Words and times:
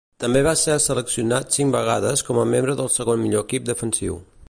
També 0.21 0.39
va 0.45 0.53
ser 0.61 0.77
seleccionat 0.85 1.57
cinc 1.59 1.77
vegades 1.77 2.25
com 2.31 2.43
a 2.45 2.49
membre 2.55 2.79
del 2.83 2.93
segon 2.99 3.25
millor 3.27 3.49
equip 3.49 3.73
defensiu. 3.73 4.23